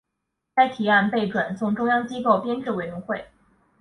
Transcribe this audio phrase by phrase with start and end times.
[0.55, 3.27] 该提案被转送中央机构编制委员会。